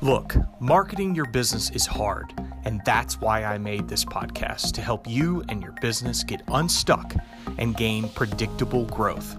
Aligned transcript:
Look, 0.00 0.36
marketing 0.60 1.16
your 1.16 1.24
business 1.24 1.70
is 1.70 1.84
hard, 1.84 2.32
and 2.64 2.80
that's 2.84 3.20
why 3.20 3.42
I 3.42 3.58
made 3.58 3.88
this 3.88 4.04
podcast 4.04 4.70
to 4.74 4.80
help 4.80 5.08
you 5.08 5.42
and 5.48 5.60
your 5.60 5.74
business 5.80 6.22
get 6.22 6.40
unstuck 6.46 7.16
and 7.58 7.76
gain 7.76 8.08
predictable 8.10 8.84
growth. 8.84 9.36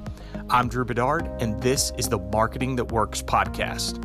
I'm 0.49 0.67
Drew 0.67 0.83
Bedard, 0.83 1.29
and 1.39 1.63
this 1.63 1.93
is 1.97 2.09
the 2.09 2.17
Marketing 2.17 2.75
That 2.75 2.91
Works 2.91 3.21
podcast. 3.21 4.03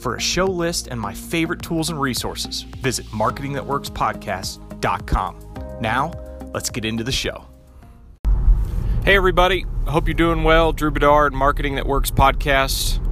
For 0.00 0.14
a 0.14 0.20
show 0.20 0.46
list 0.46 0.86
and 0.86 1.00
my 1.00 1.12
favorite 1.12 1.60
tools 1.60 1.90
and 1.90 2.00
resources, 2.00 2.62
visit 2.62 3.06
marketingthatworkspodcast.com. 3.06 5.80
Now, 5.80 6.12
let's 6.54 6.70
get 6.70 6.84
into 6.84 7.02
the 7.02 7.10
show. 7.10 7.46
Hey, 9.04 9.16
everybody. 9.16 9.66
Hope 9.88 10.06
you're 10.06 10.14
doing 10.14 10.44
well. 10.44 10.72
Drew 10.72 10.92
Bedard, 10.92 11.32
Marketing 11.32 11.74
That 11.74 11.86
Works 11.86 12.12
podcast 12.12 13.04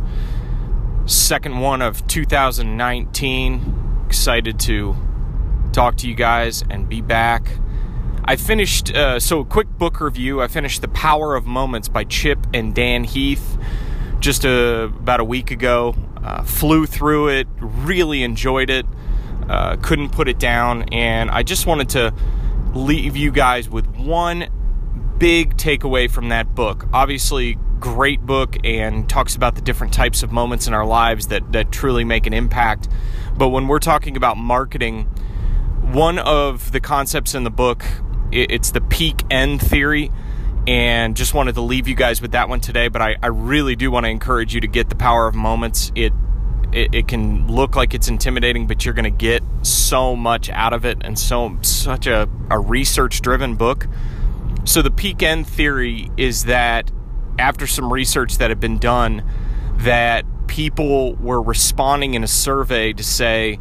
second 1.08 1.58
one 1.60 1.80
of 1.80 2.06
2019. 2.06 4.04
Excited 4.06 4.60
to 4.60 4.94
talk 5.72 5.96
to 5.96 6.06
you 6.08 6.14
guys 6.14 6.62
and 6.68 6.88
be 6.88 7.00
back. 7.00 7.50
I 8.24 8.36
finished, 8.36 8.94
uh, 8.94 9.18
so 9.18 9.42
quick 9.42 9.68
book 9.78 10.02
review. 10.02 10.42
I 10.42 10.48
finished 10.48 10.82
The 10.82 10.88
Power 10.88 11.34
of 11.34 11.46
Moments 11.46 11.88
by 11.88 12.04
Chip 12.04 12.38
and 12.52 12.74
Dan 12.74 13.04
Heath 13.04 13.56
just 14.20 14.44
a, 14.44 14.82
uh, 14.82 14.84
about 14.84 15.20
a 15.20 15.24
week 15.24 15.50
ago. 15.50 15.94
Uh, 16.22 16.42
flew 16.42 16.84
through 16.84 17.28
it, 17.28 17.46
really 17.58 18.22
enjoyed 18.22 18.68
it, 18.68 18.84
uh, 19.48 19.76
couldn't 19.76 20.10
put 20.10 20.28
it 20.28 20.38
down, 20.38 20.82
and 20.92 21.30
I 21.30 21.42
just 21.42 21.64
wanted 21.64 21.88
to 21.90 22.12
leave 22.74 23.16
you 23.16 23.30
guys 23.30 23.68
with 23.68 23.86
one 23.96 24.48
big 25.16 25.56
takeaway 25.56 26.10
from 26.10 26.28
that 26.28 26.54
book. 26.54 26.86
Obviously, 26.92 27.56
great 27.78 28.20
book 28.20 28.56
and 28.64 29.08
talks 29.08 29.34
about 29.36 29.54
the 29.54 29.60
different 29.60 29.92
types 29.92 30.22
of 30.22 30.32
moments 30.32 30.66
in 30.66 30.74
our 30.74 30.86
lives 30.86 31.28
that, 31.28 31.52
that 31.52 31.72
truly 31.72 32.04
make 32.04 32.26
an 32.26 32.34
impact. 32.34 32.88
But 33.36 33.48
when 33.48 33.68
we're 33.68 33.78
talking 33.78 34.16
about 34.16 34.36
marketing, 34.36 35.04
one 35.82 36.18
of 36.18 36.72
the 36.72 36.80
concepts 36.80 37.34
in 37.34 37.44
the 37.44 37.50
book, 37.50 37.84
it's 38.30 38.72
the 38.72 38.80
peak 38.80 39.22
end 39.30 39.60
theory. 39.60 40.10
And 40.66 41.16
just 41.16 41.32
wanted 41.32 41.54
to 41.54 41.62
leave 41.62 41.88
you 41.88 41.94
guys 41.94 42.20
with 42.20 42.32
that 42.32 42.50
one 42.50 42.60
today. 42.60 42.88
But 42.88 43.00
I, 43.00 43.16
I 43.22 43.28
really 43.28 43.74
do 43.74 43.90
want 43.90 44.04
to 44.04 44.10
encourage 44.10 44.54
you 44.54 44.60
to 44.60 44.66
get 44.66 44.90
the 44.90 44.96
power 44.96 45.26
of 45.26 45.34
moments. 45.34 45.90
It, 45.94 46.12
it, 46.72 46.94
it 46.94 47.08
can 47.08 47.48
look 47.48 47.74
like 47.74 47.94
it's 47.94 48.08
intimidating, 48.08 48.66
but 48.66 48.84
you're 48.84 48.92
going 48.92 49.04
to 49.04 49.10
get 49.10 49.42
so 49.62 50.14
much 50.14 50.50
out 50.50 50.74
of 50.74 50.84
it 50.84 50.98
and 51.00 51.18
so 51.18 51.56
such 51.62 52.06
a, 52.06 52.28
a 52.50 52.58
research 52.58 53.22
driven 53.22 53.54
book. 53.54 53.86
So 54.64 54.82
the 54.82 54.90
peak 54.90 55.22
end 55.22 55.46
theory 55.46 56.10
is 56.18 56.44
that 56.44 56.90
after 57.38 57.66
some 57.66 57.92
research 57.92 58.38
that 58.38 58.50
had 58.50 58.60
been 58.60 58.78
done 58.78 59.22
that 59.78 60.24
people 60.46 61.14
were 61.14 61.40
responding 61.40 62.14
in 62.14 62.24
a 62.24 62.28
survey 62.28 62.92
to 62.92 63.04
say 63.04 63.58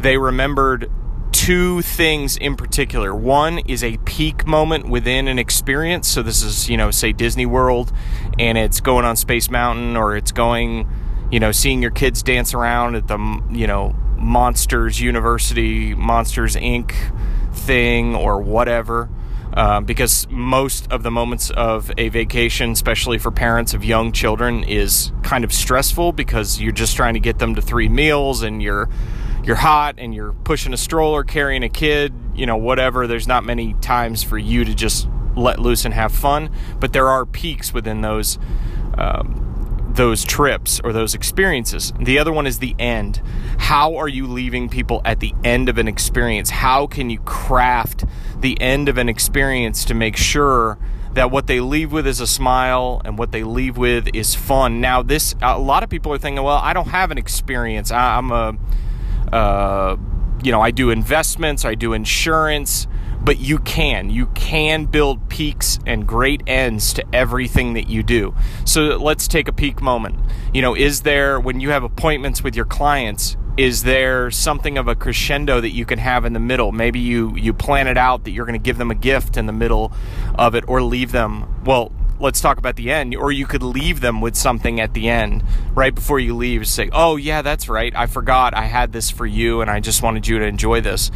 they 0.00 0.16
remembered 0.16 0.90
two 1.32 1.82
things 1.82 2.36
in 2.36 2.56
particular. 2.56 3.14
One 3.14 3.58
is 3.60 3.84
a 3.84 3.96
peak 3.98 4.46
moment 4.46 4.88
within 4.88 5.28
an 5.28 5.38
experience. 5.38 6.08
So 6.08 6.22
this 6.22 6.42
is, 6.42 6.68
you 6.68 6.76
know, 6.76 6.90
say 6.90 7.12
Disney 7.12 7.46
World 7.46 7.92
and 8.38 8.56
it's 8.56 8.80
going 8.80 9.04
on 9.04 9.16
Space 9.16 9.50
Mountain 9.50 9.96
or 9.96 10.16
it's 10.16 10.32
going, 10.32 10.88
you 11.30 11.40
know, 11.40 11.52
seeing 11.52 11.82
your 11.82 11.90
kids 11.90 12.22
dance 12.22 12.54
around 12.54 12.96
at 12.96 13.08
the, 13.08 13.42
you 13.50 13.66
know, 13.66 13.94
Monsters 14.16 15.00
University, 15.00 15.94
Monsters 15.94 16.56
Inc. 16.56 16.92
thing 17.54 18.14
or 18.14 18.40
whatever. 18.40 19.08
Uh, 19.54 19.80
because 19.80 20.26
most 20.30 20.90
of 20.92 21.02
the 21.02 21.10
moments 21.10 21.50
of 21.50 21.90
a 21.98 22.08
vacation, 22.10 22.70
especially 22.72 23.18
for 23.18 23.30
parents 23.30 23.74
of 23.74 23.84
young 23.84 24.12
children, 24.12 24.62
is 24.64 25.10
kind 25.22 25.42
of 25.42 25.52
stressful 25.52 26.12
because 26.12 26.60
you're 26.60 26.70
just 26.70 26.96
trying 26.96 27.14
to 27.14 27.20
get 27.20 27.38
them 27.38 27.54
to 27.54 27.62
three 27.62 27.88
meals 27.88 28.42
and 28.42 28.62
you're 28.62 28.88
you're 29.42 29.56
hot 29.56 29.94
and 29.98 30.14
you're 30.14 30.32
pushing 30.32 30.74
a 30.74 30.76
stroller, 30.76 31.24
carrying 31.24 31.62
a 31.62 31.68
kid, 31.68 32.12
you 32.34 32.44
know, 32.44 32.56
whatever. 32.56 33.06
There's 33.06 33.26
not 33.26 33.44
many 33.44 33.72
times 33.74 34.22
for 34.22 34.36
you 34.36 34.64
to 34.64 34.74
just 34.74 35.08
let 35.34 35.58
loose 35.58 35.84
and 35.84 35.94
have 35.94 36.12
fun, 36.12 36.50
but 36.78 36.92
there 36.92 37.08
are 37.08 37.24
peaks 37.24 37.72
within 37.72 38.02
those. 38.02 38.38
Um, 38.98 39.47
those 39.98 40.24
trips 40.24 40.80
or 40.84 40.92
those 40.92 41.12
experiences. 41.12 41.92
The 41.98 42.20
other 42.20 42.32
one 42.32 42.46
is 42.46 42.60
the 42.60 42.76
end. 42.78 43.20
How 43.58 43.96
are 43.96 44.06
you 44.06 44.28
leaving 44.28 44.68
people 44.68 45.02
at 45.04 45.18
the 45.18 45.34
end 45.42 45.68
of 45.68 45.76
an 45.76 45.88
experience? 45.88 46.50
How 46.50 46.86
can 46.86 47.10
you 47.10 47.18
craft 47.18 48.04
the 48.40 48.58
end 48.60 48.88
of 48.88 48.96
an 48.96 49.08
experience 49.08 49.84
to 49.86 49.94
make 49.94 50.16
sure 50.16 50.78
that 51.14 51.32
what 51.32 51.48
they 51.48 51.58
leave 51.58 51.90
with 51.90 52.06
is 52.06 52.20
a 52.20 52.28
smile 52.28 53.02
and 53.04 53.18
what 53.18 53.32
they 53.32 53.42
leave 53.42 53.76
with 53.76 54.08
is 54.14 54.36
fun? 54.36 54.80
Now, 54.80 55.02
this 55.02 55.34
a 55.42 55.58
lot 55.58 55.82
of 55.82 55.90
people 55.90 56.12
are 56.12 56.18
thinking, 56.18 56.44
well, 56.44 56.60
I 56.62 56.74
don't 56.74 56.88
have 56.88 57.10
an 57.10 57.18
experience. 57.18 57.90
I, 57.90 58.18
am 58.18 58.30
a, 58.30 58.56
uh, 59.32 59.96
you 60.44 60.52
know, 60.52 60.60
I 60.60 60.70
do 60.70 60.90
investments, 60.90 61.64
I 61.64 61.74
do 61.74 61.92
insurance 61.92 62.86
but 63.22 63.38
you 63.38 63.58
can. 63.58 64.10
You 64.10 64.26
can 64.26 64.86
build 64.86 65.28
peaks 65.28 65.78
and 65.86 66.06
great 66.06 66.42
ends 66.46 66.92
to 66.94 67.04
everything 67.12 67.74
that 67.74 67.88
you 67.88 68.02
do. 68.02 68.34
So 68.64 68.96
let's 68.96 69.28
take 69.28 69.48
a 69.48 69.52
peak 69.52 69.80
moment. 69.82 70.18
You 70.54 70.62
know, 70.62 70.74
is 70.74 71.02
there, 71.02 71.38
when 71.38 71.60
you 71.60 71.70
have 71.70 71.82
appointments 71.82 72.42
with 72.42 72.56
your 72.56 72.64
clients, 72.64 73.36
is 73.58 73.82
there 73.82 74.30
something 74.30 74.78
of 74.78 74.86
a 74.86 74.94
crescendo 74.94 75.60
that 75.60 75.70
you 75.70 75.84
can 75.84 75.98
have 75.98 76.24
in 76.24 76.32
the 76.32 76.38
middle 76.38 76.70
maybe 76.70 77.00
you 77.00 77.34
you 77.34 77.52
plan 77.52 77.88
it 77.88 77.98
out 77.98 78.22
that 78.22 78.30
you're 78.30 78.46
going 78.46 78.58
to 78.58 78.64
give 78.64 78.78
them 78.78 78.92
a 78.92 78.94
gift 78.94 79.36
in 79.36 79.46
the 79.46 79.52
middle 79.52 79.92
of 80.36 80.54
it 80.54 80.62
or 80.68 80.80
leave 80.80 81.10
them 81.10 81.60
well 81.64 81.90
let's 82.20 82.40
talk 82.40 82.58
about 82.58 82.76
the 82.76 82.90
end. 82.90 83.14
Or 83.14 83.30
you 83.32 83.46
could 83.46 83.62
leave 83.62 84.00
them 84.00 84.20
with 84.20 84.36
something 84.36 84.80
at 84.80 84.94
the 84.94 85.08
end, 85.08 85.44
right 85.74 85.94
before 85.94 86.18
you 86.18 86.34
leave. 86.34 86.66
Say, 86.66 86.88
oh, 86.92 87.16
yeah, 87.16 87.42
that's 87.42 87.68
right. 87.68 87.94
I 87.94 88.06
forgot 88.06 88.54
I 88.54 88.64
had 88.64 88.92
this 88.92 89.10
for 89.10 89.26
you 89.26 89.60
and 89.60 89.70
I 89.70 89.80
just 89.80 90.02
wanted 90.02 90.26
you 90.26 90.38
to 90.38 90.44
enjoy 90.44 90.80
this. 90.80 91.10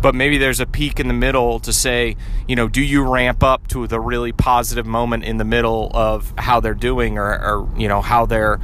But 0.00 0.14
maybe 0.14 0.38
there's 0.38 0.60
a 0.60 0.66
peak 0.66 1.00
in 1.00 1.08
the 1.08 1.14
middle 1.14 1.60
to 1.60 1.72
say, 1.72 2.16
you 2.46 2.56
know, 2.56 2.68
do 2.68 2.82
you 2.82 3.08
ramp 3.08 3.42
up 3.42 3.68
to 3.68 3.86
the 3.86 4.00
really 4.00 4.32
positive 4.32 4.86
moment 4.86 5.24
in 5.24 5.36
the 5.36 5.44
middle 5.44 5.90
of 5.94 6.32
how 6.38 6.60
they're 6.60 6.74
doing 6.74 7.18
or, 7.18 7.26
or 7.26 7.68
you 7.76 7.88
know, 7.88 8.00
how 8.00 8.26
they're, 8.26 8.60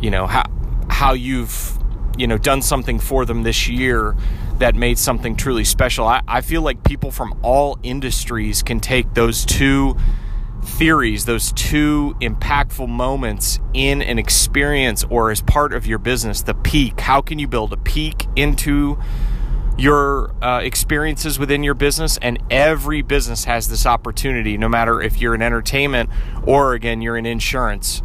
you 0.00 0.10
know, 0.10 0.26
how, 0.26 0.44
how 0.88 1.12
you've, 1.12 1.78
you 2.16 2.26
know, 2.26 2.38
done 2.38 2.62
something 2.62 2.98
for 2.98 3.24
them 3.24 3.42
this 3.42 3.68
year 3.68 4.16
that 4.58 4.74
made 4.74 4.98
something 4.98 5.34
truly 5.36 5.64
special. 5.64 6.06
I, 6.06 6.22
I 6.28 6.40
feel 6.40 6.62
like 6.62 6.84
people 6.84 7.10
from 7.10 7.38
all 7.42 7.78
industries 7.82 8.62
can 8.62 8.80
take 8.80 9.14
those 9.14 9.44
two 9.44 9.96
theories, 10.64 11.24
those 11.24 11.52
two 11.52 12.16
impactful 12.20 12.88
moments 12.88 13.60
in 13.72 14.02
an 14.02 14.18
experience 14.18 15.04
or 15.04 15.30
as 15.30 15.40
part 15.42 15.72
of 15.72 15.86
your 15.86 15.98
business, 15.98 16.42
the 16.42 16.54
peak. 16.54 17.00
How 17.00 17.20
can 17.20 17.38
you 17.38 17.46
build 17.46 17.72
a 17.72 17.76
peak 17.76 18.26
into 18.34 18.98
your 19.76 20.34
uh, 20.42 20.60
experiences 20.62 21.38
within 21.38 21.62
your 21.62 21.74
business? 21.74 22.18
And 22.18 22.42
every 22.50 23.02
business 23.02 23.44
has 23.44 23.68
this 23.68 23.86
opportunity, 23.86 24.56
no 24.56 24.68
matter 24.68 25.00
if 25.00 25.20
you're 25.20 25.34
in 25.34 25.42
entertainment 25.42 26.10
or 26.46 26.74
again, 26.74 27.02
you're 27.02 27.16
in 27.16 27.26
insurance. 27.26 28.02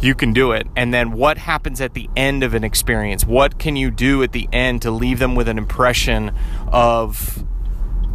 You 0.00 0.14
can 0.14 0.32
do 0.32 0.52
it. 0.52 0.68
And 0.76 0.94
then 0.94 1.10
what 1.10 1.38
happens 1.38 1.80
at 1.80 1.94
the 1.94 2.08
end 2.16 2.44
of 2.44 2.54
an 2.54 2.62
experience? 2.62 3.26
What 3.26 3.58
can 3.58 3.74
you 3.74 3.90
do 3.90 4.22
at 4.22 4.30
the 4.30 4.48
end 4.52 4.82
to 4.82 4.92
leave 4.92 5.18
them 5.18 5.34
with 5.34 5.48
an 5.48 5.58
impression 5.58 6.32
of, 6.68 7.44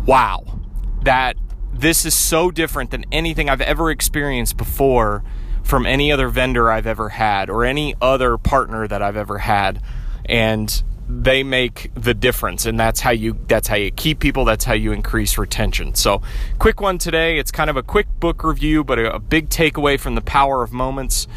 wow, 0.05 0.59
that 1.01 1.35
this 1.73 2.05
is 2.05 2.13
so 2.13 2.51
different 2.51 2.91
than 2.91 3.05
anything 3.11 3.49
I've 3.49 3.61
ever 3.61 3.89
experienced 3.89 4.57
before 4.57 5.23
from 5.63 5.85
any 5.85 6.11
other 6.11 6.27
vendor 6.27 6.69
I've 6.69 6.87
ever 6.87 7.09
had 7.09 7.49
or 7.49 7.65
any 7.65 7.95
other 8.01 8.37
partner 8.37 8.87
that 8.87 9.01
I've 9.01 9.17
ever 9.17 9.39
had. 9.39 9.81
And 10.25 10.83
they 11.09 11.43
make 11.43 11.91
the 11.95 12.13
difference 12.13 12.65
and 12.65 12.79
that's 12.79 13.01
how 13.01 13.11
you 13.11 13.37
that's 13.47 13.67
how 13.67 13.75
you 13.75 13.91
keep 13.91 14.19
people 14.19 14.45
that's 14.45 14.63
how 14.63 14.73
you 14.73 14.91
increase 14.93 15.37
retention. 15.37 15.95
So 15.95 16.21
quick 16.59 16.79
one 16.79 16.97
today. 16.97 17.37
It's 17.37 17.51
kind 17.51 17.69
of 17.69 17.75
a 17.75 17.83
quick 17.83 18.07
book 18.19 18.43
review 18.43 18.83
but 18.83 18.99
a, 18.99 19.15
a 19.15 19.19
big 19.19 19.49
takeaway 19.49 19.99
from 19.99 20.15
the 20.15 20.21
power 20.21 20.63
of 20.63 20.71
moments. 20.71 21.27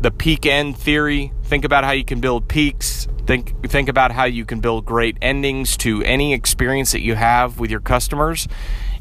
The 0.00 0.10
peak 0.10 0.44
end 0.44 0.76
theory. 0.76 1.32
Think 1.44 1.64
about 1.64 1.84
how 1.84 1.92
you 1.92 2.04
can 2.04 2.20
build 2.20 2.48
peaks. 2.48 3.08
Think 3.26 3.68
think 3.70 3.88
about 3.88 4.12
how 4.12 4.24
you 4.24 4.44
can 4.44 4.60
build 4.60 4.84
great 4.84 5.16
endings 5.22 5.78
to 5.78 6.02
any 6.02 6.34
experience 6.34 6.92
that 6.92 7.00
you 7.00 7.14
have 7.14 7.58
with 7.58 7.70
your 7.70 7.80
customers 7.80 8.46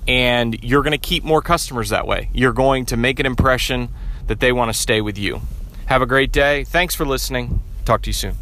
and 0.08 0.62
you're 0.64 0.84
going 0.84 0.92
to 0.92 0.98
keep 0.98 1.24
more 1.24 1.42
customers 1.42 1.90
that 1.90 2.08
way. 2.08 2.30
You're 2.34 2.54
going 2.54 2.86
to 2.88 2.98
make 2.98 3.20
an 3.20 3.26
impression 3.26 3.90
that 4.28 4.40
they 4.40 4.52
want 4.52 4.74
to 4.74 4.78
stay 4.78 5.02
with 5.02 5.18
you. 5.18 5.42
Have 5.86 6.02
a 6.02 6.06
great 6.06 6.32
day. 6.32 6.64
Thanks 6.64 6.96
for 6.96 7.06
listening. 7.06 7.62
Talk 7.86 8.02
to 8.04 8.10
you 8.10 8.14
soon. 8.14 8.36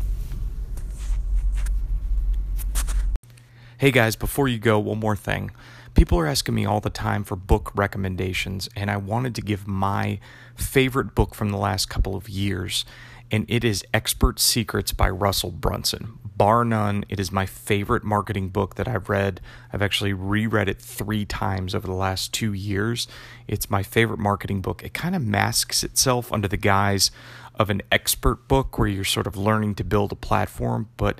Hey 3.77 3.89
guys, 3.91 4.15
before 4.15 4.47
you 4.47 4.59
go, 4.59 4.77
one 4.77 4.99
more 4.99 5.15
thing. 5.15 5.51
People 5.95 6.19
are 6.19 6.27
asking 6.27 6.55
me 6.55 6.65
all 6.65 6.79
the 6.79 6.89
time 6.89 7.23
for 7.23 7.35
book 7.35 7.71
recommendations, 7.75 8.69
and 8.75 8.89
I 8.89 8.97
wanted 8.97 9.35
to 9.35 9.41
give 9.41 9.67
my 9.67 10.19
favorite 10.55 11.15
book 11.15 11.35
from 11.35 11.49
the 11.49 11.57
last 11.57 11.89
couple 11.89 12.15
of 12.15 12.29
years, 12.29 12.85
and 13.31 13.45
it 13.49 13.63
is 13.63 13.83
Expert 13.93 14.39
Secrets 14.39 14.93
by 14.93 15.09
Russell 15.09 15.51
Brunson 15.51 16.19
bar 16.41 16.65
none, 16.65 17.05
it 17.07 17.19
is 17.19 17.31
my 17.31 17.45
favorite 17.45 18.03
marketing 18.03 18.49
book 18.49 18.73
that 18.73 18.87
I've 18.87 19.09
read. 19.09 19.39
I've 19.71 19.83
actually 19.83 20.11
reread 20.11 20.67
it 20.67 20.81
three 20.81 21.23
times 21.23 21.75
over 21.75 21.85
the 21.85 21.93
last 21.93 22.33
two 22.33 22.51
years. 22.51 23.07
It's 23.47 23.69
my 23.69 23.83
favorite 23.83 24.17
marketing 24.17 24.61
book. 24.61 24.81
It 24.83 24.91
kind 24.91 25.15
of 25.15 25.21
masks 25.21 25.83
itself 25.83 26.33
under 26.33 26.47
the 26.47 26.57
guise 26.57 27.11
of 27.53 27.69
an 27.69 27.83
expert 27.91 28.47
book 28.47 28.79
where 28.79 28.87
you're 28.87 29.03
sort 29.03 29.27
of 29.27 29.37
learning 29.37 29.75
to 29.75 29.83
build 29.83 30.11
a 30.11 30.15
platform, 30.15 30.89
but 30.97 31.19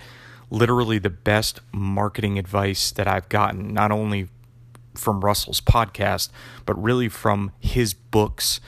literally 0.49 0.97
the 0.97 1.11
best 1.11 1.59
marketing 1.71 2.39
advice 2.39 2.89
that 2.89 3.07
I've 3.07 3.29
gotten, 3.29 3.75
not 3.75 3.91
only 3.91 4.27
from 4.95 5.21
Russell's 5.21 5.61
podcast, 5.61 6.29
but 6.65 6.81
really 6.81 7.09
from 7.09 7.51
his 7.59 7.93
books 7.93 8.59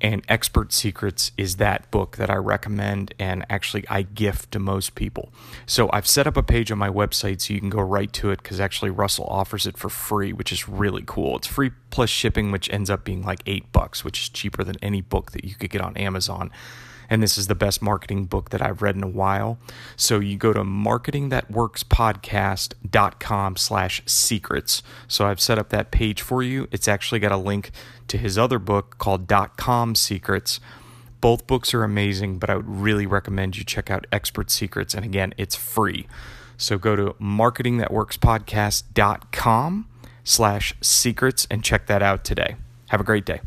and 0.00 0.24
Expert 0.28 0.72
Secrets 0.72 1.32
is 1.36 1.56
that 1.56 1.90
book 1.90 2.16
that 2.16 2.30
I 2.30 2.36
recommend 2.36 3.14
and 3.18 3.44
actually 3.50 3.84
I 3.88 4.02
gift 4.02 4.52
to 4.52 4.58
most 4.58 4.94
people. 4.94 5.32
So 5.66 5.90
I've 5.92 6.06
set 6.06 6.26
up 6.26 6.36
a 6.36 6.42
page 6.42 6.70
on 6.70 6.78
my 6.78 6.88
website 6.88 7.40
so 7.40 7.54
you 7.54 7.60
can 7.60 7.70
go 7.70 7.80
right 7.80 8.12
to 8.14 8.30
it 8.30 8.42
because 8.42 8.60
actually 8.60 8.90
Russell 8.90 9.26
offers 9.26 9.66
it 9.66 9.76
for 9.76 9.88
free, 9.88 10.32
which 10.32 10.52
is 10.52 10.68
really 10.68 11.04
cool. 11.06 11.36
It's 11.36 11.46
free 11.46 11.70
plus 11.90 12.10
shipping, 12.10 12.50
which 12.50 12.70
ends 12.70 12.90
up 12.90 13.04
being 13.04 13.22
like 13.22 13.40
eight 13.46 13.70
bucks, 13.72 14.04
which 14.04 14.20
is 14.20 14.28
cheaper 14.28 14.64
than 14.64 14.76
any 14.82 15.00
book 15.00 15.32
that 15.32 15.44
you 15.44 15.54
could 15.54 15.70
get 15.70 15.80
on 15.80 15.96
Amazon 15.96 16.50
and 17.10 17.22
this 17.22 17.36
is 17.36 17.48
the 17.48 17.54
best 17.54 17.82
marketing 17.82 18.24
book 18.24 18.48
that 18.50 18.62
I've 18.62 18.80
read 18.80 18.96
in 18.96 19.02
a 19.02 19.08
while. 19.08 19.58
So 19.96 20.18
you 20.20 20.38
go 20.38 20.54
to 20.54 20.62
marketingthatworkspodcast.com 20.62 23.56
slash 23.56 24.02
secrets. 24.06 24.82
So 25.08 25.26
I've 25.26 25.40
set 25.40 25.58
up 25.58 25.68
that 25.70 25.90
page 25.90 26.22
for 26.22 26.42
you. 26.42 26.68
It's 26.70 26.88
actually 26.88 27.20
got 27.20 27.32
a 27.32 27.36
link 27.36 27.70
to 28.08 28.16
his 28.16 28.38
other 28.38 28.58
book 28.58 28.96
called 28.98 29.26
dot 29.26 29.58
com 29.58 29.94
secrets. 29.94 30.58
Both 31.20 31.46
books 31.46 31.74
are 31.74 31.84
amazing, 31.84 32.38
but 32.38 32.48
I 32.48 32.56
would 32.56 32.68
really 32.68 33.04
recommend 33.04 33.58
you 33.58 33.64
check 33.64 33.90
out 33.90 34.06
Expert 34.10 34.50
Secrets. 34.50 34.94
And 34.94 35.04
again, 35.04 35.34
it's 35.36 35.54
free. 35.54 36.06
So 36.56 36.78
go 36.78 36.96
to 36.96 37.12
marketingthatworkspodcast.com 37.20 39.86
slash 40.24 40.74
secrets 40.80 41.46
and 41.50 41.62
check 41.62 41.86
that 41.88 42.02
out 42.02 42.24
today. 42.24 42.56
Have 42.88 43.00
a 43.00 43.04
great 43.04 43.26
day. 43.26 43.42